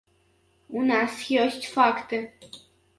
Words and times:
У 0.79 0.87
нас 0.91 1.13
ёсць 1.45 1.69
факты. 1.77 2.25